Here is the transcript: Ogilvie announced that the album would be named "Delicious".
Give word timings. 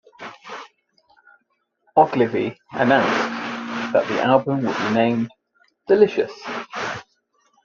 Ogilvie 1.95 2.57
announced 2.71 3.93
that 3.93 4.07
the 4.07 4.19
album 4.23 4.63
would 4.65 4.75
be 4.75 4.93
named 4.95 5.29
"Delicious". 5.87 6.31